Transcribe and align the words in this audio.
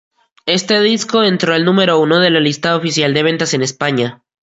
Este 0.47 0.81
disco 0.81 1.21
entró 1.21 1.53
al 1.53 1.63
número 1.63 1.99
uno 1.99 2.17
de 2.17 2.31
la 2.31 2.39
lista 2.39 2.75
oficial 2.75 3.13
de 3.13 3.21
ventas 3.21 3.53
en 3.53 3.61
España. 3.61 4.23